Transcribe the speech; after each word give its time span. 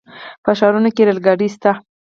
په 0.43 0.51
ښارونو 0.59 0.89
کې 0.95 1.03
ریل 1.07 1.19
ګاډي 1.25 1.47
شته. 1.55 1.71